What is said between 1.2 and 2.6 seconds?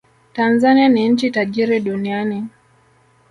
tajiri duniani